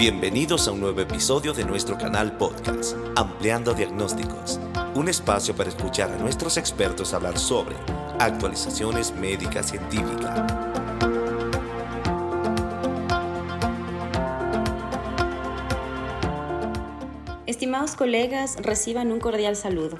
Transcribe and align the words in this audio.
Bienvenidos 0.00 0.66
a 0.66 0.72
un 0.72 0.80
nuevo 0.80 0.98
episodio 1.02 1.52
de 1.52 1.62
nuestro 1.62 1.98
canal 1.98 2.38
podcast, 2.38 2.96
Ampliando 3.16 3.74
Diagnósticos, 3.74 4.58
un 4.94 5.10
espacio 5.10 5.54
para 5.54 5.68
escuchar 5.68 6.10
a 6.10 6.16
nuestros 6.16 6.56
expertos 6.56 7.12
hablar 7.12 7.38
sobre 7.38 7.76
actualizaciones 8.18 9.12
médicas 9.12 9.68
científicas. 9.68 10.40
Estimados 17.44 17.94
colegas, 17.94 18.56
reciban 18.62 19.12
un 19.12 19.20
cordial 19.20 19.54
saludo. 19.54 19.98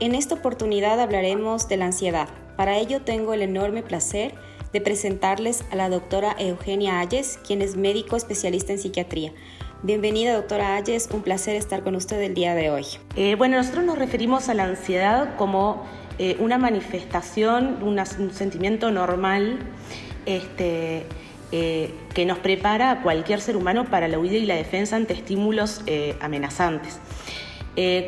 En 0.00 0.14
esta 0.14 0.34
oportunidad 0.34 1.00
hablaremos 1.00 1.66
de 1.66 1.78
la 1.78 1.86
ansiedad. 1.86 2.28
Para 2.58 2.76
ello 2.76 3.00
tengo 3.00 3.32
el 3.32 3.40
enorme 3.40 3.82
placer 3.82 4.34
de 4.34 4.49
presentarles 4.78 5.64
a 5.72 5.74
la 5.74 5.88
doctora 5.88 6.36
Eugenia 6.38 7.00
Ayes, 7.00 7.40
quien 7.44 7.60
es 7.62 7.74
médico 7.74 8.14
especialista 8.14 8.72
en 8.72 8.78
psiquiatría. 8.78 9.32
Bienvenida, 9.82 10.34
doctora 10.34 10.76
Ayes, 10.76 11.08
un 11.10 11.22
placer 11.22 11.56
estar 11.56 11.82
con 11.82 11.96
usted 11.96 12.20
el 12.20 12.34
día 12.34 12.54
de 12.54 12.70
hoy. 12.70 12.84
Eh, 13.16 13.34
bueno, 13.34 13.56
nosotros 13.56 13.82
nos 13.82 13.98
referimos 13.98 14.48
a 14.48 14.54
la 14.54 14.64
ansiedad 14.64 15.36
como 15.36 15.86
eh, 16.18 16.36
una 16.38 16.58
manifestación, 16.58 17.82
un 17.82 17.98
sentimiento 18.32 18.90
normal 18.92 19.58
este, 20.26 21.06
eh, 21.50 21.94
que 22.14 22.26
nos 22.26 22.38
prepara 22.38 22.90
a 22.90 23.02
cualquier 23.02 23.40
ser 23.40 23.56
humano 23.56 23.86
para 23.86 24.06
la 24.06 24.18
huida 24.18 24.36
y 24.36 24.44
la 24.44 24.54
defensa 24.54 24.96
ante 24.96 25.14
estímulos 25.14 25.80
amenazantes. 26.20 27.00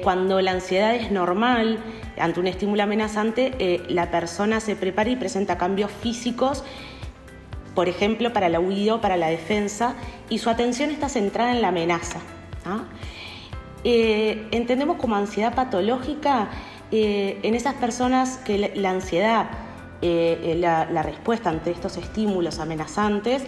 Cuando 0.03 0.41
la 0.41 0.51
ansiedad 0.51 0.95
es 0.95 1.11
normal, 1.11 1.79
ante 2.19 2.41
un 2.41 2.47
estímulo 2.47 2.83
amenazante, 2.83 3.53
eh, 3.59 3.83
la 3.89 4.11
persona 4.11 4.61
se 4.61 4.77
prepara 4.77 5.11
y 5.11 5.17
presenta 5.17 5.57
cambios 5.57 5.91
físicos, 5.91 6.63
por 7.75 7.89
ejemplo, 7.89 8.33
para 8.33 8.49
la 8.49 8.61
huida 8.61 8.97
o 8.97 9.01
para 9.01 9.17
la 9.17 9.29
defensa, 9.29 9.95
y 10.29 10.39
su 10.39 10.51
atención 10.51 10.91
está 10.91 11.09
centrada 11.09 11.53
en 11.53 11.63
la 11.63 11.69
amenaza. 11.69 12.21
¿ah? 12.67 12.85
Eh, 13.85 14.47
entendemos 14.51 14.99
como 14.99 15.17
ansiedad 15.17 15.55
patológica 15.55 16.51
eh, 16.91 17.39
en 17.43 17.55
esas 17.55 17.75
personas 17.75 18.37
que 18.39 18.73
la, 18.75 18.91
ansiedad, 18.91 19.51
la, 20.03 21.03
respuesta 21.03 21.49
ante 21.49 21.71
estos 21.71 21.97
estímulos 21.97 22.59
amenazantes, 22.59 23.43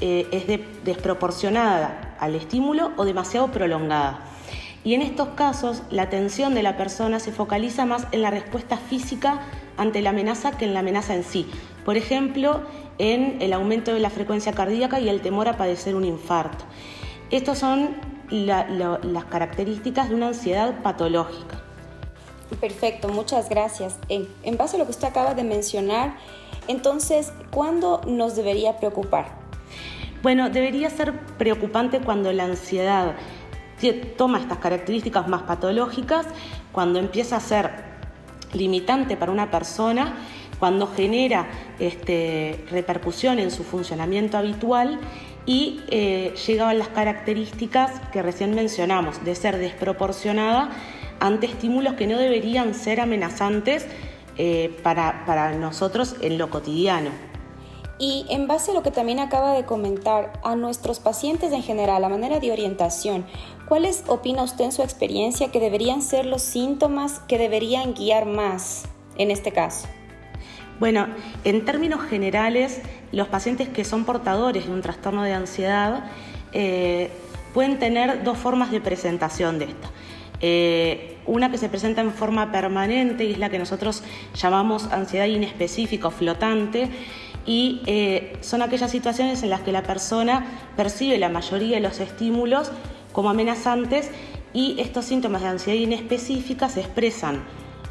es 0.00 0.46
desproporcionada 0.84 2.16
al 2.20 2.36
estímulo 2.36 2.92
o 2.96 3.04
demasiado 3.04 3.48
prolongada. 3.48 4.20
Y 4.84 4.94
en 4.94 5.02
estos 5.02 5.28
casos, 5.30 5.82
la 5.90 6.02
atención 6.02 6.54
de 6.54 6.62
la 6.62 6.76
persona 6.76 7.20
se 7.20 7.32
focaliza 7.32 7.84
más 7.84 8.06
en 8.12 8.22
la 8.22 8.30
respuesta 8.30 8.76
física 8.76 9.40
ante 9.76 10.02
la 10.02 10.10
amenaza 10.10 10.52
que 10.52 10.64
en 10.64 10.74
la 10.74 10.80
amenaza 10.80 11.14
en 11.14 11.24
sí. 11.24 11.46
Por 11.84 11.96
ejemplo, 11.96 12.62
en 12.98 13.40
el 13.40 13.52
aumento 13.52 13.94
de 13.94 14.00
la 14.00 14.10
frecuencia 14.10 14.52
cardíaca 14.52 15.00
y 15.00 15.08
el 15.08 15.20
temor 15.20 15.48
a 15.48 15.56
padecer 15.56 15.94
un 15.94 16.04
infarto. 16.04 16.64
Estas 17.30 17.58
son 17.58 17.96
las 18.30 19.24
características 19.26 20.08
de 20.08 20.14
una 20.14 20.28
ansiedad 20.28 20.82
patológica. 20.82 21.62
Perfecto, 22.60 23.08
muchas 23.08 23.48
gracias. 23.48 23.96
En, 24.08 24.26
en, 24.42 24.56
base 24.56 24.76
a 24.76 24.78
lo 24.78 24.86
que 24.86 24.92
usted 24.92 25.08
acaba 25.08 25.34
de 25.34 25.44
mencionar, 25.44 26.16
entonces, 26.66 27.32
¿cuándo 27.50 28.00
nos 28.06 28.36
debería 28.36 28.78
preocupar? 28.78 29.26
Bueno, 30.22 30.50
debería 30.50 30.90
ser 30.90 31.18
preocupante 31.36 32.00
cuando 32.00 32.32
la 32.32 32.44
ansiedad 32.44 33.14
toma 34.16 34.38
estas 34.38 34.58
características 34.58 35.28
más 35.28 35.42
patológicas, 35.42 36.26
cuando 36.72 36.98
empieza 36.98 37.36
a 37.36 37.40
ser 37.40 37.70
limitante 38.52 39.16
para 39.16 39.32
una 39.32 39.50
persona, 39.50 40.14
cuando 40.58 40.86
genera 40.88 41.48
este, 41.78 42.64
repercusión 42.70 43.38
en 43.38 43.50
su 43.50 43.62
funcionamiento 43.62 44.36
habitual 44.36 44.98
y 45.46 45.80
eh, 45.88 46.34
llega 46.46 46.68
a 46.68 46.74
las 46.74 46.88
características 46.88 48.00
que 48.12 48.22
recién 48.22 48.54
mencionamos, 48.54 49.24
de 49.24 49.34
ser 49.34 49.58
desproporcionada 49.58 50.70
ante 51.20 51.46
estímulos 51.46 51.94
que 51.94 52.06
no 52.06 52.18
deberían 52.18 52.74
ser 52.74 53.00
amenazantes 53.00 53.86
eh, 54.36 54.76
para 54.82 55.52
nosotros 55.54 56.16
en 56.20 56.38
lo 56.38 56.50
cotidiano. 56.50 57.10
Y 57.98 58.26
en 58.28 58.46
base 58.46 58.70
a 58.70 58.74
lo 58.74 58.84
que 58.84 58.92
también 58.92 59.18
acaba 59.18 59.54
de 59.54 59.64
comentar, 59.64 60.40
a 60.44 60.54
nuestros 60.54 61.00
pacientes 61.00 61.52
en 61.52 61.64
general, 61.64 62.04
a 62.04 62.08
manera 62.08 62.38
de 62.38 62.52
orientación, 62.52 63.26
¿cuáles 63.68 64.02
opina 64.06 64.42
usted 64.42 64.64
en 64.64 64.72
su 64.72 64.82
experiencia 64.82 65.52
que 65.52 65.60
deberían 65.60 66.00
ser 66.00 66.24
los 66.24 66.42
síntomas 66.42 67.20
que 67.28 67.38
deberían 67.38 67.94
guiar 67.94 68.24
más 68.24 68.84
en 69.16 69.30
este 69.30 69.52
caso? 69.52 69.86
Bueno, 70.80 71.06
en 71.44 71.64
términos 71.64 72.02
generales, 72.02 72.80
los 73.12 73.28
pacientes 73.28 73.68
que 73.68 73.84
son 73.84 74.04
portadores 74.04 74.66
de 74.66 74.72
un 74.72 74.80
trastorno 74.80 75.22
de 75.22 75.32
ansiedad 75.32 76.04
eh, 76.52 77.10
pueden 77.52 77.78
tener 77.78 78.22
dos 78.24 78.38
formas 78.38 78.70
de 78.70 78.80
presentación 78.80 79.58
de 79.58 79.66
esta. 79.66 79.90
Eh, 80.40 81.16
una 81.26 81.50
que 81.50 81.58
se 81.58 81.68
presenta 81.68 82.00
en 82.00 82.12
forma 82.12 82.52
permanente 82.52 83.24
y 83.24 83.32
es 83.32 83.38
la 83.38 83.50
que 83.50 83.58
nosotros 83.58 84.02
llamamos 84.34 84.86
ansiedad 84.92 85.26
inespecífica 85.26 86.08
o 86.08 86.10
flotante, 86.10 86.88
y 87.44 87.80
eh, 87.86 88.36
son 88.42 88.60
aquellas 88.60 88.90
situaciones 88.90 89.42
en 89.42 89.50
las 89.50 89.62
que 89.62 89.72
la 89.72 89.82
persona 89.82 90.46
percibe 90.76 91.18
la 91.18 91.30
mayoría 91.30 91.76
de 91.76 91.82
los 91.82 91.98
estímulos 91.98 92.70
como 93.18 93.30
amenazantes 93.30 94.12
y 94.52 94.78
estos 94.78 95.06
síntomas 95.06 95.42
de 95.42 95.48
ansiedad 95.48 95.76
inespecífica 95.76 96.68
se 96.68 96.82
expresan 96.82 97.42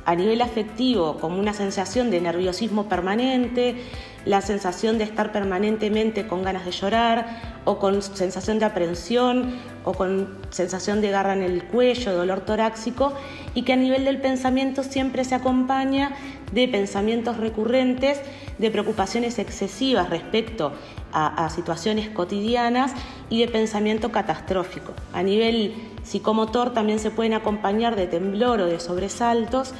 a 0.06 0.16
nivel 0.16 0.42
afectivo 0.42 1.18
como 1.18 1.38
una 1.38 1.54
sensación 1.54 2.10
de 2.10 2.22
nerviosismo 2.22 2.88
permanente, 2.88 3.76
la 4.24 4.40
sensación 4.40 4.98
de 4.98 5.04
estar 5.04 5.34
permanentemente 5.34 6.28
con 6.28 6.44
ganas 6.44 6.64
de 6.64 6.72
llorar 6.72 7.60
o 7.66 7.78
con 7.78 8.02
sensación 8.02 8.58
de 8.60 8.64
aprensión 8.68 9.58
o 9.84 9.92
con 9.92 10.30
sensación 10.50 11.02
de 11.02 11.12
garra 11.12 11.34
en 11.34 11.44
el 11.44 11.66
cuello, 11.66 12.16
dolor 12.16 12.46
torácico 12.46 13.12
y 13.54 13.64
que 13.64 13.74
a 13.74 13.76
nivel 13.76 14.06
del 14.06 14.22
pensamiento 14.22 14.82
siempre 14.82 15.26
se 15.26 15.36
acompaña 15.36 16.16
de 16.54 16.70
pensamientos 16.70 17.36
recurrentes, 17.36 18.22
de 18.60 18.72
preocupaciones 18.72 19.40
excesivas 19.40 20.10
respecto 20.10 20.72
a, 21.12 21.50
situaciones 21.50 22.10
cotidianas 22.10 22.92
y 23.30 23.42
de 23.42 23.48
pensamiento 23.48 24.12
catastrófico. 24.12 24.94
A 25.14 25.24
nivel 25.24 25.74
psicomotor 26.04 26.74
también 26.74 27.00
se 27.00 27.12
pueden 27.12 27.34
acompañar 27.34 27.96
de 27.96 28.08
temblor 28.08 28.62
o 28.62 28.66
de 28.66 28.80
sobresaltos 28.80 29.74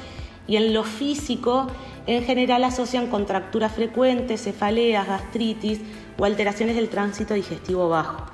y 0.46 0.56
en 0.56 0.74
lo 0.74 0.84
físico 0.84 1.66
en 2.06 2.24
general 2.24 2.64
asocian 2.64 3.08
contracturas 3.08 3.72
frecuentes, 3.72 4.42
cefaleas, 4.42 5.06
gastritis 5.06 5.80
o 6.18 6.24
alteraciones 6.24 6.76
del 6.76 6.88
tránsito 6.88 7.34
digestivo 7.34 7.88
bajo. 7.88 8.24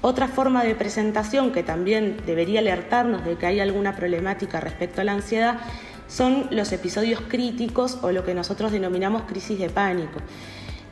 Otra 0.00 0.28
forma 0.28 0.62
de 0.62 0.76
presentación 0.76 1.50
que 1.50 1.64
también 1.64 2.18
debería 2.24 2.60
alertarnos 2.60 3.24
de 3.24 3.36
que 3.36 3.46
hay 3.46 3.60
alguna 3.60 3.96
problemática 3.96 4.60
respecto 4.60 5.00
a 5.00 5.04
la 5.04 5.12
ansiedad 5.12 5.58
son 6.06 6.46
los 6.50 6.70
episodios 6.72 7.20
críticos 7.28 7.98
o 8.02 8.12
lo 8.12 8.24
que 8.24 8.34
nosotros 8.34 8.70
denominamos 8.70 9.22
crisis 9.22 9.58
de 9.58 9.68
pánico, 9.68 10.20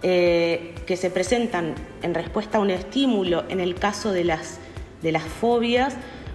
eh, 0.02 0.74
que 0.86 0.96
se 0.96 1.10
presentan 1.10 1.74
en 2.02 2.14
respuesta 2.14 2.58
a 2.58 2.60
un 2.60 2.70
estímulo 2.70 3.44
en 3.48 3.60
el 3.60 3.74
caso 3.74 4.12
de 4.12 4.24
las, 4.24 4.58
de 5.02 5.12
las 5.12 5.24
fobias 5.24 5.94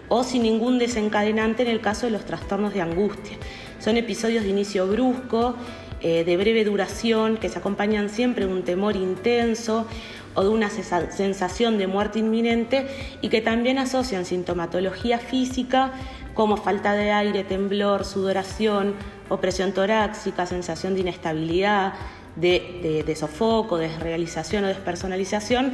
o 0.09 0.23
sin 0.23 0.43
ningún 0.43 0.79
desencadenante 0.79 1.63
en 1.63 1.69
el 1.69 1.79
caso 1.79 2.05
de 2.05 2.11
los 2.11 2.25
trastornos 2.25 2.73
de 2.73 2.81
angustia. 2.81 3.37
Son 3.79 3.97
episodios 3.97 4.43
de 4.43 4.49
inicio 4.49 4.87
brusco, 4.87 5.55
eh, 6.01 6.23
de 6.23 6.37
breve 6.37 6.65
duración, 6.65 7.37
que 7.37 7.47
se 7.47 7.59
acompañan 7.59 8.09
siempre 8.09 8.45
de 8.45 8.51
un 8.51 8.63
temor 8.63 8.95
intenso 8.95 9.85
o 10.33 10.43
de 10.43 10.49
una 10.49 10.69
sensación 10.69 11.77
de 11.77 11.87
muerte 11.87 12.19
inminente 12.19 12.87
y 13.21 13.29
que 13.29 13.41
también 13.41 13.77
asocian 13.77 14.25
sintomatología 14.25 15.19
física 15.19 15.91
como 16.33 16.57
falta 16.57 16.93
de 16.93 17.11
aire, 17.11 17.43
temblor, 17.43 18.05
sudoración, 18.05 18.95
opresión 19.29 19.73
torácica, 19.73 20.45
sensación 20.45 20.93
de 20.95 21.01
inestabilidad, 21.01 21.93
de, 22.35 23.03
de 23.05 23.15
sofoco, 23.15 23.77
desrealización 23.77 24.63
o 24.63 24.67
despersonalización 24.67 25.73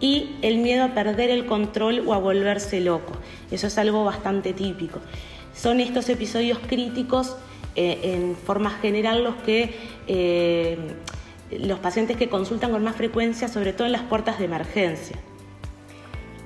y 0.00 0.36
el 0.42 0.58
miedo 0.58 0.84
a 0.84 0.94
perder 0.94 1.30
el 1.30 1.46
control 1.46 2.02
o 2.06 2.14
a 2.14 2.18
volverse 2.18 2.80
loco. 2.80 3.12
Eso 3.50 3.68
es 3.68 3.78
algo 3.78 4.04
bastante 4.04 4.52
típico. 4.52 5.00
Son 5.54 5.80
estos 5.80 6.08
episodios 6.08 6.58
críticos 6.58 7.36
eh, 7.76 8.00
en 8.14 8.36
forma 8.36 8.70
general 8.70 9.24
los 9.24 9.36
que 9.36 9.74
eh, 10.06 10.76
los 11.50 11.78
pacientes 11.78 12.16
que 12.16 12.28
consultan 12.28 12.70
con 12.70 12.82
más 12.82 12.96
frecuencia, 12.96 13.48
sobre 13.48 13.72
todo 13.72 13.86
en 13.86 13.92
las 13.92 14.02
puertas 14.02 14.38
de 14.38 14.46
emergencia. 14.46 15.16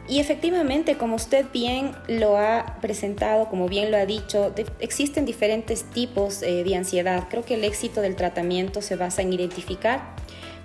Y 0.08 0.20
efectivamente, 0.20 0.96
como 0.96 1.16
usted 1.16 1.44
bien 1.52 1.92
lo 2.06 2.38
ha 2.38 2.78
presentado, 2.80 3.48
como 3.50 3.68
bien 3.68 3.90
lo 3.90 3.98
ha 3.98 4.06
dicho, 4.06 4.54
existen 4.80 5.26
diferentes 5.26 5.84
tipos 5.84 6.42
eh, 6.42 6.64
de 6.64 6.76
ansiedad. 6.76 7.24
Creo 7.28 7.44
que 7.44 7.54
el 7.54 7.64
éxito 7.64 8.00
del 8.00 8.16
tratamiento 8.16 8.80
se 8.80 8.96
basa 8.96 9.20
en 9.20 9.34
identificar 9.34 10.16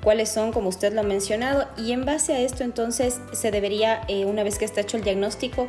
cuáles 0.01 0.29
son, 0.29 0.51
como 0.51 0.69
usted 0.69 0.93
lo 0.93 1.01
ha 1.01 1.03
mencionado, 1.03 1.67
y 1.77 1.91
en 1.93 2.05
base 2.05 2.33
a 2.33 2.39
esto 2.39 2.63
entonces 2.63 3.19
se 3.31 3.51
debería, 3.51 4.01
eh, 4.07 4.25
una 4.25 4.43
vez 4.43 4.57
que 4.57 4.65
está 4.65 4.81
hecho 4.81 4.97
el 4.97 5.03
diagnóstico, 5.03 5.67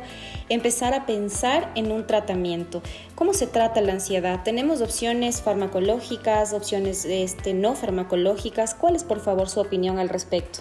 empezar 0.49 0.93
a 0.93 1.05
pensar 1.05 1.71
en 1.75 1.91
un 1.91 2.05
tratamiento. 2.05 2.81
¿Cómo 3.15 3.33
se 3.33 3.47
trata 3.47 3.81
la 3.81 3.93
ansiedad? 3.93 4.41
Tenemos 4.43 4.81
opciones 4.81 5.41
farmacológicas, 5.41 6.53
opciones 6.53 7.05
este, 7.05 7.53
no 7.53 7.75
farmacológicas. 7.75 8.75
¿Cuál 8.75 8.95
es, 8.95 9.03
por 9.03 9.19
favor, 9.19 9.49
su 9.49 9.59
opinión 9.59 9.99
al 9.99 10.09
respecto? 10.09 10.59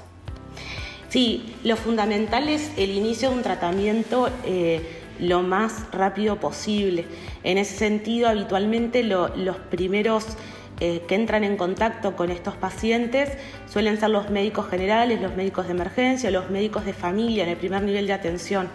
Sí, 1.15 1.55
lo 1.63 1.77
fundamental 1.77 2.49
es 2.49 2.73
el 2.77 2.91
inicio 2.91 3.31
de 3.31 3.37
un 3.37 3.43
tratamiento 3.45 4.29
eh, 4.45 4.83
lo 5.21 5.45
más 5.45 5.89
rápido 5.93 6.41
posible. 6.41 7.05
En 7.45 7.57
ese 7.57 7.77
sentido, 7.77 8.29
habitualmente 8.29 9.05
los 9.05 9.57
primeros 9.71 10.27
eh, 10.81 11.03
que 11.07 11.15
entran 11.15 11.45
en 11.45 11.57
contacto 11.57 12.17
con 12.17 12.33
estos 12.33 12.57
pacientes 12.57 13.31
suelen 13.71 14.01
ser 14.01 14.11
los 14.11 14.29
médicos 14.31 14.67
generales, 14.69 15.23
los 15.23 15.37
médicos 15.37 15.67
de 15.67 15.75
emergencia, 15.75 16.33
los 16.33 16.51
médicos 16.51 16.85
de 16.85 16.95
familia 16.95 17.45
en 17.45 17.51
el 17.51 17.59
primer 17.59 17.85
nivel 17.85 18.09
de 18.09 18.13
atención. 18.13 18.69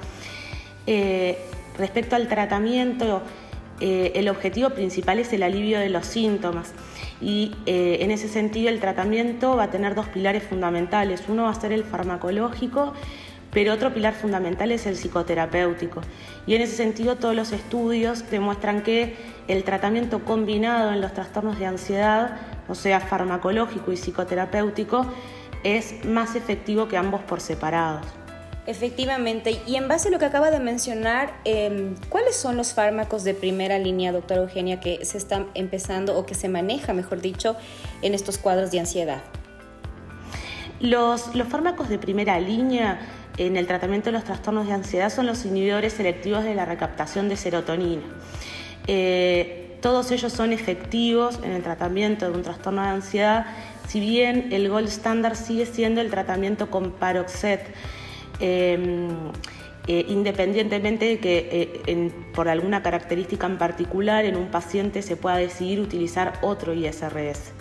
Eh, 0.88 1.40
respecto 1.78 2.16
al 2.16 2.30
tratamiento, 2.30 3.22
el 3.82 4.30
objetivo 4.30 4.70
principal 4.70 5.20
es 5.20 5.34
el 5.34 5.44
alivio 5.44 5.78
de 5.80 5.90
los 5.90 6.06
síntomas 6.06 6.74
y 7.22 7.54
en 7.66 8.12
ese 8.12 8.30
sentido 8.30 8.70
el 8.70 8.80
tratamiento 8.80 9.56
va 9.56 9.64
a 9.64 9.70
tener 9.70 9.94
dos 9.96 10.08
pilares 10.08 10.44
fundamentales. 10.44 11.24
Uno 11.28 11.44
va 11.44 11.50
a 11.50 11.56
ser 11.56 11.74
el 11.74 11.84
farmacológico 11.84 12.94
pero 13.52 13.74
otro 13.74 13.94
pilar 13.94 14.14
fundamental 14.14 14.72
es 14.72 14.86
el 14.86 14.96
psicoterapéutico. 14.96 16.02
Y 16.46 16.56
en 16.56 16.62
ese 16.62 16.76
sentido 16.76 17.16
todos 17.16 17.36
los 17.36 17.52
estudios 17.52 18.30
demuestran 18.30 18.84
que 18.84 19.16
el 19.48 19.64
tratamiento 19.64 20.24
combinado 20.24 20.92
en 20.92 21.02
los 21.02 21.14
trastornos 21.14 21.58
de 21.58 21.66
ansiedad, 21.66 22.38
o 22.68 22.76
sea, 22.76 23.00
farmacológico 23.00 23.92
y 23.92 23.98
psicoterapéutico, 23.98 25.06
es 25.64 26.06
más 26.06 26.36
efectivo 26.36 26.88
que 26.88 26.98
ambos 26.98 27.22
por 27.22 27.42
separados. 27.42 28.06
Efectivamente, 28.70 29.60
y 29.66 29.78
en 29.78 29.88
base 29.88 30.10
a 30.10 30.12
lo 30.12 30.20
que 30.20 30.26
acaba 30.26 30.52
de 30.52 30.60
mencionar, 30.60 31.34
em, 31.44 31.96
¿cuáles 32.08 32.36
son 32.36 32.56
los 32.56 32.72
fármacos 32.72 33.24
de 33.24 33.34
primera 33.34 33.80
línea, 33.80 34.12
doctora 34.12 34.42
Eugenia, 34.42 34.80
que 34.80 35.04
se 35.06 35.18
están 35.18 35.48
empezando 35.56 36.16
o 36.16 36.28
que 36.28 36.36
se 36.36 36.50
maneja, 36.50 36.94
mejor 36.94 37.20
dicho, 37.20 37.56
en 38.04 38.14
estos 38.14 38.38
cuadros 38.38 38.70
de 38.70 38.80
ansiedad? 38.80 39.24
Los, 40.80 41.34
los 41.34 41.48
fármacos 41.48 41.90
de 41.90 41.98
primera 41.98 42.40
línea 42.40 43.00
en 43.38 43.58
el 43.58 43.66
tratamiento 43.66 44.10
de 44.10 44.12
los 44.12 44.24
trastornos 44.24 44.68
de 44.68 44.74
ansiedad 44.74 45.10
son 45.12 45.26
los 45.26 45.46
inhibidores 45.46 45.94
selectivos 45.94 46.44
de 46.44 46.54
la 46.54 46.66
recaptación 46.66 47.28
de 47.28 47.38
serotonina. 47.38 48.04
Eh, 48.86 49.80
todos 49.82 50.12
ellos 50.12 50.32
son 50.32 50.54
efectivos 50.54 51.40
en 51.44 51.54
el 51.54 51.64
tratamiento 51.64 52.30
de 52.30 52.38
un 52.38 52.44
trastorno 52.44 52.84
de 52.84 52.90
ansiedad, 52.90 53.48
si 53.88 54.00
bien 54.00 54.50
el 54.52 54.70
gold 54.70 54.90
standard 54.90 55.34
sigue 55.34 55.66
siendo 55.66 56.02
el 56.02 56.12
tratamiento 56.12 56.70
con 56.70 56.92
paroxet. 56.92 57.66
Em, 58.40 59.10
eh, 59.88 60.06
independientemente 60.08 61.06
de 61.06 61.20
que 61.20 61.82
eh, 61.88 62.12
por 62.36 62.48
alguna 62.48 62.84
característica 62.84 63.48
en 63.48 63.58
particular 63.58 64.24
en 64.26 64.38
un 64.38 64.52
paciente 64.52 65.02
se 65.02 65.16
pueda 65.18 65.38
decidir 65.38 65.80
utilizar 65.80 66.34
otro 66.42 66.74
ISRS. 66.74 67.54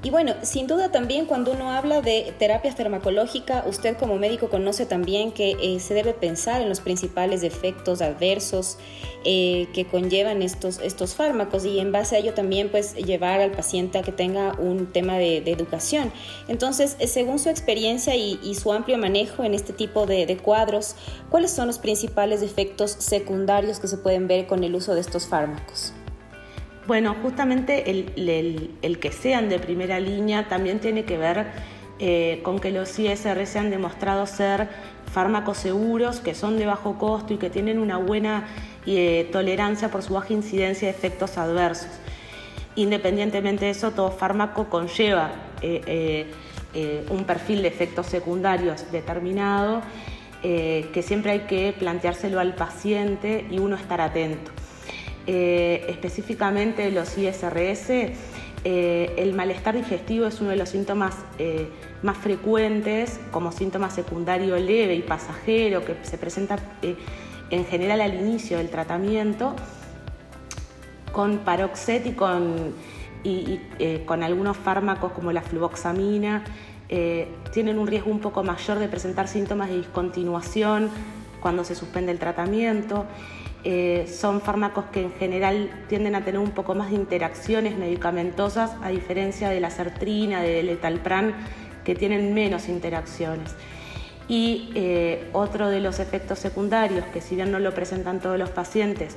Y 0.00 0.10
bueno, 0.10 0.34
sin 0.42 0.68
duda 0.68 0.92
también 0.92 1.26
cuando 1.26 1.50
uno 1.50 1.72
habla 1.72 2.00
de 2.02 2.32
terapia 2.38 2.72
farmacológica, 2.72 3.64
usted 3.66 3.96
como 3.96 4.16
médico 4.16 4.48
conoce 4.48 4.86
también 4.86 5.32
que 5.32 5.56
eh, 5.60 5.80
se 5.80 5.92
debe 5.92 6.12
pensar 6.12 6.62
en 6.62 6.68
los 6.68 6.78
principales 6.78 7.42
efectos 7.42 8.00
adversos 8.00 8.78
eh, 9.24 9.66
que 9.74 9.86
conllevan 9.86 10.40
estos, 10.42 10.78
estos 10.78 11.16
fármacos 11.16 11.64
y 11.64 11.80
en 11.80 11.90
base 11.90 12.14
a 12.14 12.20
ello 12.20 12.32
también 12.32 12.68
pues 12.70 12.94
llevar 12.94 13.40
al 13.40 13.50
paciente 13.50 13.98
a 13.98 14.02
que 14.02 14.12
tenga 14.12 14.54
un 14.60 14.86
tema 14.86 15.18
de, 15.18 15.38
educación. 15.38 16.12
Entonces, 16.46 16.96
eh, 17.00 17.08
según 17.08 17.40
su 17.40 17.48
experiencia 17.48 18.14
y, 18.14 18.38
su 18.54 18.72
amplio 18.72 18.98
manejo 18.98 19.44
en 19.44 19.54
este 19.54 19.72
tipo 19.72 20.06
de, 20.06 20.26
de 20.26 20.36
cuadros, 20.36 20.94
¿cuáles 21.30 21.50
son 21.50 21.66
los 21.66 21.78
principales 21.78 22.42
efectos 22.42 22.92
secundarios 22.92 23.80
que 23.80 23.88
se 23.88 23.98
pueden 23.98 24.28
ver 24.28 24.46
con 24.46 24.62
el 24.62 24.74
uso 24.74 24.94
de 24.94 25.00
estos 25.00 25.26
fármacos? 25.26 25.92
Bueno, 26.88 27.14
justamente 27.22 27.90
el, 27.90 28.98
que 28.98 29.12
sean 29.12 29.50
de 29.50 29.58
primera 29.58 30.00
línea 30.00 30.48
también 30.48 30.78
tiene 30.80 31.04
que 31.04 31.18
ver 31.18 31.48
eh, 31.98 32.40
con 32.42 32.58
que 32.60 32.70
los 32.70 32.98
ISR 32.98 33.46
se 33.46 33.58
han 33.58 33.68
demostrado 33.68 34.24
ser 34.24 34.70
fármacos 35.12 35.58
seguros, 35.58 36.20
que 36.20 36.34
son 36.34 36.56
de 36.56 36.64
bajo 36.64 36.96
costo 36.96 37.34
y 37.34 37.36
que 37.36 37.50
tienen 37.50 37.78
una 37.78 37.98
buena 37.98 38.46
eh, 38.86 39.28
tolerancia 39.30 39.90
por 39.90 40.02
su 40.02 40.14
baja 40.14 40.32
incidencia 40.32 40.88
de 40.88 40.94
efectos 40.96 41.36
adversos. 41.36 41.90
Independientemente 42.74 43.66
de 43.66 43.72
eso, 43.72 43.90
todo 43.90 44.10
fármaco 44.10 44.70
conlleva 44.70 45.32
eh, 45.60 46.26
un 47.10 47.24
perfil 47.24 47.60
de 47.60 47.68
efectos 47.68 48.06
secundarios 48.06 48.90
determinado 48.90 49.82
que 50.40 51.02
siempre 51.02 51.32
hay 51.32 51.40
que 51.40 51.74
planteárselo 51.78 52.40
al 52.40 52.54
paciente 52.54 53.46
y 53.50 53.58
uno 53.58 53.76
estar 53.76 54.00
atento. 54.00 54.52
Eh, 55.30 55.84
específicamente 55.90 56.90
los 56.90 57.18
ISRS, 57.18 57.90
eh, 58.64 59.14
el 59.18 59.34
malestar 59.34 59.76
digestivo 59.76 60.24
es 60.24 60.40
uno 60.40 60.48
de 60.48 60.56
los 60.56 60.70
síntomas 60.70 61.16
eh, 61.38 61.68
más 62.02 62.16
frecuentes 62.16 63.20
como 63.30 63.52
síntoma 63.52 63.90
secundario 63.90 64.56
leve 64.56 64.94
y 64.94 65.02
pasajero 65.02 65.84
que 65.84 65.96
se 66.00 66.16
presenta 66.16 66.56
en 67.50 67.66
general 67.66 68.00
al 68.00 68.14
inicio 68.14 68.56
del 68.56 68.70
tratamiento 68.70 69.54
con 71.12 71.40
paroxet 71.40 72.06
y 72.06 72.12
con, 72.12 72.72
algunos 74.22 74.56
fármacos 74.56 75.12
como 75.12 75.30
la 75.30 75.42
fluvoxamina. 75.42 76.42
tienen 77.52 77.78
un 77.78 77.86
riesgo 77.86 78.10
un 78.10 78.20
poco 78.20 78.42
mayor 78.42 78.78
de 78.78 78.88
presentar 78.88 79.28
síntomas 79.28 79.68
de 79.68 79.76
discontinuación 79.76 80.88
cuando 81.42 81.64
se 81.64 81.74
suspende 81.74 82.12
el 82.12 82.18
tratamiento. 82.18 83.04
Eh, 83.64 84.06
son 84.08 84.40
fármacos 84.40 84.84
que 84.92 85.02
en 85.02 85.12
general 85.12 85.70
tienden 85.88 86.14
a 86.14 86.24
tener 86.24 86.38
un 86.38 86.52
poco 86.52 86.74
más 86.74 86.90
de 86.90 86.96
interacciones 86.96 87.76
medicamentosas, 87.76 88.72
a 88.82 88.90
diferencia 88.90 89.48
de 89.50 89.60
la 89.60 89.70
sertrina, 89.70 90.42
del 90.42 90.68
etalpran, 90.68 91.34
que 91.84 91.94
tienen 91.94 92.34
menos 92.34 92.68
interacciones. 92.68 93.54
Y 94.28 94.70
eh, 94.74 95.28
otro 95.32 95.70
de 95.70 95.80
los 95.80 95.98
efectos 95.98 96.38
secundarios, 96.38 97.04
que 97.06 97.20
si 97.20 97.34
bien 97.34 97.50
no 97.50 97.58
lo 97.58 97.74
presentan 97.74 98.20
todos 98.20 98.38
los 98.38 98.50
pacientes, 98.50 99.16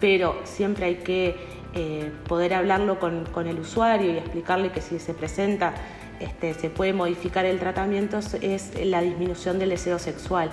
pero 0.00 0.36
siempre 0.44 0.86
hay 0.86 0.96
que 0.96 1.36
eh, 1.74 2.10
poder 2.26 2.54
hablarlo 2.54 2.98
con, 2.98 3.46
el 3.46 3.58
usuario 3.58 4.12
y 4.12 4.18
explicarle 4.18 4.70
que 4.70 4.80
si 4.80 4.98
se 4.98 5.14
presenta 5.14 5.74
este, 6.20 6.54
se 6.54 6.70
puede 6.70 6.92
modificar 6.92 7.44
el 7.46 7.58
tratamiento, 7.60 8.18
es 8.42 8.72
la 8.84 9.00
disminución 9.00 9.58
del 9.60 9.70
deseo 9.70 10.00
sexual 10.00 10.50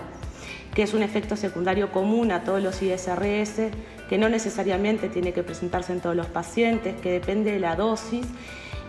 que 0.75 0.83
es 0.83 0.93
un 0.93 1.01
efecto 1.01 1.37
secundario 1.37 1.91
común 1.91 2.31
a 2.33 2.43
todos 2.43 2.61
los 2.61 2.81
ISRS, 2.81 3.71
que 4.09 4.17
no 4.17 4.27
necesariamente 4.29 5.07
tiene 5.07 5.31
que 5.31 5.41
presentarse 5.41 5.93
en 5.93 6.01
todos 6.01 6.15
los 6.15 6.27
pacientes, 6.27 6.99
que 7.01 7.11
depende 7.11 7.53
de 7.53 7.59
la 7.59 7.77
dosis 7.77 8.27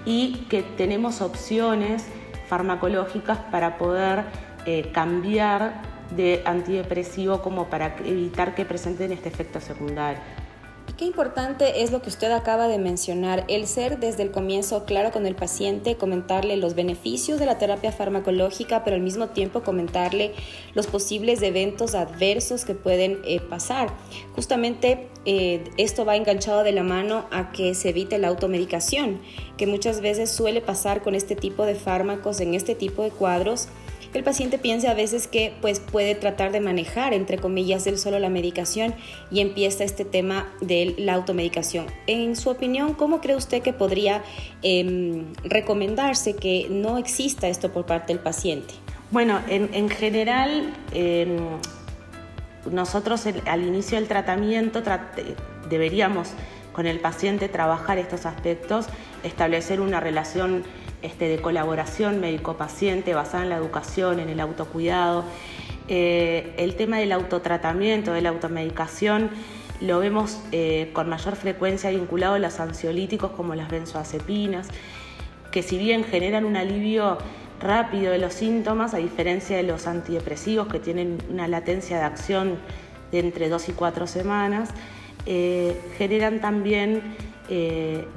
y 0.04 0.46
que 0.50 0.62
tenemos 0.62 1.22
opciones 1.22 2.04
farmacológicas 2.48 3.38
para 3.50 3.78
poder 3.78 4.24
eh, 4.66 4.90
cambiar 4.92 5.80
de 6.14 6.42
antidepresivo 6.44 7.40
como 7.40 7.68
para 7.68 7.96
evitar 8.04 8.54
que 8.54 8.64
presenten 8.64 9.12
este 9.12 9.28
efecto 9.28 9.60
secundario. 9.60 10.20
Qué 10.96 11.04
importante 11.04 11.82
es 11.82 11.90
lo 11.90 12.00
que 12.00 12.08
usted 12.08 12.30
acaba 12.30 12.68
de 12.68 12.78
mencionar, 12.78 13.44
el 13.48 13.66
ser 13.66 13.98
desde 13.98 14.22
el 14.22 14.30
comienzo 14.30 14.86
claro 14.86 15.12
con 15.12 15.26
el 15.26 15.34
paciente, 15.34 15.96
comentarle 15.96 16.56
los 16.56 16.74
beneficios 16.74 17.38
de 17.38 17.44
la 17.44 17.58
terapia 17.58 17.92
farmacológica, 17.92 18.82
pero 18.82 18.96
al 18.96 19.02
mismo 19.02 19.28
tiempo 19.28 19.62
comentarle 19.62 20.32
los 20.74 20.86
posibles 20.86 21.42
eventos 21.42 21.94
adversos 21.94 22.64
que 22.64 22.74
pueden 22.74 23.20
eh, 23.24 23.40
pasar. 23.40 23.90
Justamente 24.34 25.08
eh, 25.26 25.64
esto 25.76 26.06
va 26.06 26.16
enganchado 26.16 26.62
de 26.62 26.72
la 26.72 26.82
mano 26.82 27.26
a 27.30 27.52
que 27.52 27.74
se 27.74 27.90
evite 27.90 28.16
la 28.16 28.28
automedicación, 28.28 29.20
que 29.58 29.66
muchas 29.66 30.00
veces 30.00 30.30
suele 30.30 30.62
pasar 30.62 31.02
con 31.02 31.14
este 31.14 31.36
tipo 31.36 31.66
de 31.66 31.74
fármacos 31.74 32.40
en 32.40 32.54
este 32.54 32.74
tipo 32.74 33.02
de 33.02 33.10
cuadros 33.10 33.68
el 34.16 34.24
paciente 34.24 34.58
piensa 34.58 34.90
a 34.90 34.94
veces 34.94 35.26
que 35.26 35.54
pues, 35.60 35.80
puede 35.80 36.14
tratar 36.14 36.50
de 36.50 36.60
manejar, 36.60 37.12
entre 37.12 37.38
comillas, 37.38 37.86
el 37.86 37.98
solo 37.98 38.18
la 38.18 38.28
medicación 38.28 38.94
y 39.30 39.40
empieza 39.40 39.84
este 39.84 40.04
tema 40.04 40.52
de 40.60 40.94
la 40.98 41.14
automedicación. 41.14 41.86
En 42.06 42.34
su 42.34 42.50
opinión, 42.50 42.94
¿cómo 42.94 43.20
cree 43.20 43.36
usted 43.36 43.62
que 43.62 43.72
podría 43.72 44.22
em, 44.62 45.26
recomendarse 45.44 46.34
que 46.34 46.66
no 46.70 46.98
exista 46.98 47.48
esto 47.48 47.72
por 47.72 47.86
parte 47.86 48.12
del 48.12 48.22
paciente? 48.22 48.74
Bueno, 49.10 49.40
en, 49.48 49.88
general, 49.88 50.74
em, 50.92 51.36
nosotros 52.70 53.24
al 53.46 53.62
inicio 53.62 53.98
del 53.98 54.08
tratamiento 54.08 54.82
deberíamos 55.68 56.30
con 56.72 56.86
el 56.86 57.00
paciente 57.00 57.48
trabajar 57.48 57.98
estos 57.98 58.26
aspectos, 58.26 58.86
establecer 59.22 59.80
una 59.80 60.00
relación 60.00 60.64
este, 61.02 61.28
de 61.28 61.38
colaboración 61.38 62.20
médico-paciente 62.20 63.14
basada 63.14 63.42
en 63.42 63.50
la 63.50 63.56
educación, 63.56 64.18
en 64.18 64.28
el 64.28 64.40
autocuidado. 64.40 65.24
Eh, 65.88 66.54
el 66.56 66.74
tema 66.74 66.98
del 66.98 67.12
autotratamiento, 67.12 68.12
de 68.12 68.22
la 68.22 68.30
automedicación, 68.30 69.30
lo 69.80 69.98
vemos 69.98 70.40
eh, 70.52 70.90
con 70.94 71.08
mayor 71.08 71.36
frecuencia 71.36 71.90
vinculado 71.90 72.34
a 72.34 72.38
los 72.38 72.58
ansiolíticos 72.60 73.30
como 73.32 73.54
las 73.54 73.70
benzoazepinas, 73.70 74.68
que 75.52 75.62
si 75.62 75.78
bien 75.78 76.02
generan 76.02 76.44
un 76.44 76.56
alivio 76.56 77.18
rápido 77.60 78.12
de 78.12 78.18
los 78.18 78.32
síntomas, 78.32 78.94
a 78.94 78.98
diferencia 78.98 79.56
de 79.56 79.62
los 79.62 79.86
antidepresivos 79.86 80.66
que 80.66 80.80
tienen 80.80 81.18
una 81.30 81.46
latencia 81.46 81.98
de 81.98 82.04
acción 82.04 82.56
de 83.12 83.20
entre 83.20 83.48
dos 83.48 83.68
y 83.68 83.72
cuatro 83.72 84.06
semanas, 84.06 84.70
eh, 85.26 85.78
generan 85.98 86.40
también 86.40 87.02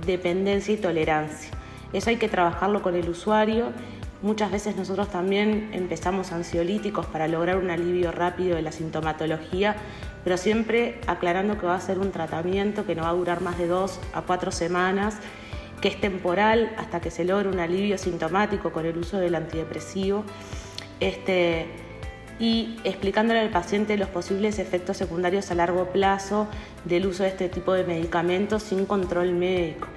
dependencia 0.08 0.74
y 0.74 0.78
tolerancia. 0.78 1.59
Eso 1.94 2.10
hay 2.10 2.18
que 2.18 2.30
trabajarlo 2.30 2.82
con 2.82 2.96
el 2.96 3.10
usuario 3.10 3.74
Muchas 4.22 4.52
veces 4.52 4.76
nosotros 4.76 5.08
también 5.08 5.70
empezamos 5.72 6.34
ansiolíticos 6.34 7.06
para 7.06 7.30
lograr 7.30 7.56
un 7.56 7.70
alivio 7.70 8.12
rápido 8.12 8.58
de 8.58 8.62
la 8.62 8.74
sintomatología, 8.74 9.78
pero 10.26 10.36
siempre 10.36 11.00
aclarando 11.08 11.58
que 11.58 11.66
va 11.66 11.76
a 11.76 11.80
ser 11.82 12.00
un 12.00 12.12
tratamiento 12.12 12.86
que 12.86 12.96
no 12.96 13.04
va 13.04 13.10
a 13.12 13.14
durar 13.14 13.40
más 13.40 13.58
de 13.58 13.68
dos 13.68 13.98
a 14.14 14.22
cuatro 14.22 14.52
semanas, 14.52 15.16
que 15.80 15.88
es 15.88 16.02
temporal 16.02 16.74
hasta 16.78 17.00
que 17.00 17.12
se 17.12 17.24
logre 17.24 17.48
un 17.48 17.62
alivio 17.62 17.98
sintomático 17.98 18.74
con 18.74 18.86
el 18.86 18.98
uso 18.98 19.18
del 19.20 19.36
antidepresivo. 19.36 20.26
Este, 21.00 21.68
y 22.42 22.78
explicándole 22.84 23.40
al 23.40 23.52
paciente 23.52 23.96
los 23.96 24.10
posibles 24.10 24.60
efectos 24.60 24.98
secundarios 24.98 25.50
a 25.50 25.56
largo 25.56 25.94
plazo 25.94 26.50
del 26.84 27.06
uso 27.06 27.24
de 27.24 27.30
este 27.30 27.48
tipo 27.48 27.72
de 27.72 27.86
medicamentos 27.86 28.64
sin 28.64 28.86
control 28.86 29.32
médico. 29.32 29.88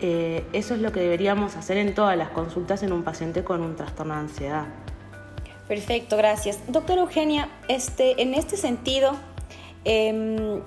Eh, 0.00 0.44
eso 0.52 0.74
es 0.74 0.80
lo 0.80 0.92
que 0.92 1.00
deberíamos 1.00 1.56
hacer 1.56 1.76
en 1.76 1.94
todas 1.94 2.16
las 2.16 2.30
consultas 2.30 2.82
en 2.82 2.92
un 2.92 3.02
paciente 3.02 3.44
con 3.44 3.60
un 3.60 3.76
trastorno 3.76 4.14
de 4.14 4.20
ansiedad. 4.20 4.66
Perfecto, 5.68 6.16
gracias. 6.16 6.60
Doctora 6.68 7.02
Eugenia, 7.02 7.48
este, 7.68 8.22
en 8.22 8.34
este 8.34 8.56
sentido, 8.56 9.12
em, 9.84 10.62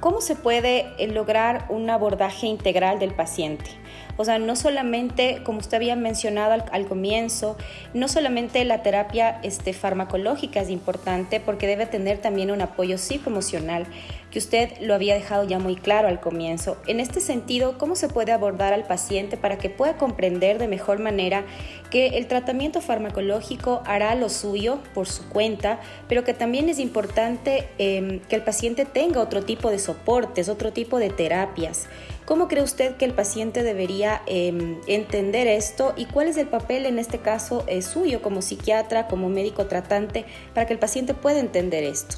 ¿cómo 0.00 0.20
se 0.20 0.34
puede 0.34 0.92
eh, 0.98 1.06
lograr 1.06 1.66
un 1.68 1.88
abordaje 1.90 2.46
integral 2.46 2.98
del 2.98 3.14
paciente? 3.14 3.70
O 4.16 4.24
sea, 4.24 4.38
no 4.38 4.56
solamente, 4.56 5.42
como 5.42 5.58
usted 5.58 5.76
había 5.76 5.96
mencionado 5.96 6.62
al, 6.70 6.86
comienzo, 6.86 7.56
no 7.94 8.08
solamente 8.08 8.64
la 8.64 8.82
terapia 8.82 9.40
este, 9.42 9.72
farmacológica 9.72 10.60
es 10.60 10.70
importante 10.70 11.40
porque 11.40 11.66
debe 11.66 11.86
tener 11.86 12.18
también 12.18 12.50
un 12.50 12.60
apoyo 12.60 12.98
psicoemocional, 12.98 13.86
que 14.32 14.38
usted 14.38 14.70
lo 14.80 14.94
había 14.94 15.14
dejado 15.14 15.44
ya 15.44 15.58
muy 15.58 15.76
claro 15.76 16.08
al 16.08 16.18
comienzo. 16.18 16.78
En 16.86 17.00
este 17.00 17.20
sentido, 17.20 17.76
¿cómo 17.76 17.94
se 17.94 18.08
puede 18.08 18.32
abordar 18.32 18.72
al 18.72 18.84
paciente 18.84 19.36
para 19.36 19.58
que 19.58 19.68
pueda 19.68 19.98
comprender 19.98 20.58
de 20.58 20.68
mejor 20.68 20.98
manera 21.00 21.44
que 21.90 22.18
el 22.18 22.26
tratamiento 22.26 22.80
farmacológico 22.80 23.82
hará 23.84 24.14
lo 24.14 24.30
suyo 24.30 24.78
por 24.94 25.06
su 25.06 25.28
cuenta, 25.28 25.80
pero 26.08 26.24
que 26.24 26.32
también 26.32 26.70
es 26.70 26.78
importante 26.78 27.68
em, 27.76 28.20
que 28.20 28.36
el 28.36 28.42
paciente 28.42 28.86
tenga 28.86 29.20
otro 29.20 29.44
tipo 29.44 29.70
de 29.70 29.78
soportes, 29.78 30.48
otro 30.48 30.72
tipo 30.72 30.98
de 30.98 31.10
terapias? 31.10 31.86
¿Cómo 32.24 32.48
cree 32.48 32.62
usted 32.62 32.96
que 32.96 33.04
el 33.04 33.12
paciente 33.12 33.62
debería 33.62 34.22
em, 34.24 34.80
entender 34.86 35.46
esto 35.46 35.92
y 35.94 36.06
cuál 36.06 36.28
es 36.28 36.38
el 36.38 36.46
papel 36.46 36.86
en 36.86 36.98
este 36.98 37.18
caso 37.18 37.64
eh, 37.66 37.82
suyo 37.82 38.22
como 38.22 38.40
psiquiatra, 38.40 39.08
como 39.08 39.28
médico 39.28 39.66
tratante, 39.66 40.24
para 40.54 40.66
que 40.66 40.72
el 40.72 40.78
paciente 40.78 41.12
pueda 41.12 41.38
entender 41.38 41.84
esto? 41.84 42.16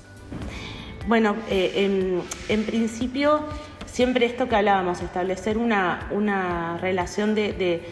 Bueno, 1.06 1.36
eh, 1.50 2.22
en, 2.48 2.64
principio 2.64 3.40
siempre 3.84 4.24
esto 4.24 4.48
que 4.48 4.56
hablábamos, 4.56 5.02
establecer 5.02 5.58
una, 5.58 6.78
relación 6.80 7.34
de, 7.34 7.82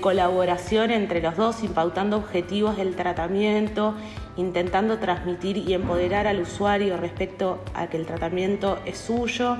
colaboración 0.00 0.92
entre 0.92 1.20
los 1.20 1.36
dos, 1.36 1.64
impautando 1.64 2.16
objetivos 2.16 2.76
del 2.76 2.94
tratamiento, 2.94 3.94
intentando 4.36 4.98
transmitir 4.98 5.56
y 5.56 5.74
empoderar 5.74 6.28
al 6.28 6.40
usuario 6.40 6.96
respecto 6.96 7.64
a 7.74 7.88
que 7.88 7.96
el 7.96 8.06
tratamiento 8.06 8.78
es 8.86 8.98
suyo. 8.98 9.56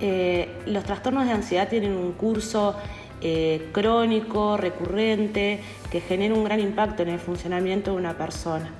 Eh, 0.00 0.48
los 0.66 0.84
trastornos 0.84 1.26
de 1.26 1.32
ansiedad 1.32 1.68
tienen 1.68 1.96
un 1.96 2.12
curso 2.12 2.76
eh, 3.20 3.68
crónico, 3.72 4.56
recurrente, 4.56 5.58
que 5.90 6.00
genera 6.00 6.34
un 6.34 6.44
gran 6.44 6.60
impacto 6.60 7.02
en 7.02 7.08
el 7.08 7.18
funcionamiento 7.18 7.90
de 7.90 7.96
una 7.96 8.16
persona. 8.16 8.70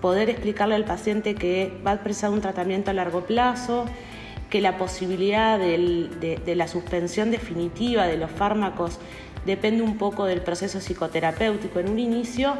Poder 0.00 0.30
explicarle 0.30 0.74
al 0.74 0.84
paciente 0.84 1.34
que 1.34 1.72
va 1.86 1.92
a 1.92 2.02
precisar 2.02 2.30
un 2.30 2.40
tratamiento 2.40 2.90
a 2.90 2.94
largo 2.94 3.22
plazo, 3.22 3.86
que 4.50 4.60
la 4.60 4.76
posibilidad 4.76 5.58
de, 5.58 6.54
la 6.56 6.68
suspensión 6.68 7.30
definitiva 7.30 8.06
de 8.06 8.16
los 8.16 8.30
fármacos 8.30 8.98
depende 9.46 9.82
un 9.82 9.96
poco 9.96 10.24
del 10.24 10.42
proceso 10.42 10.80
psicoterapéutico. 10.80 11.78
En 11.78 11.88
un 11.88 11.98
inicio, 11.98 12.54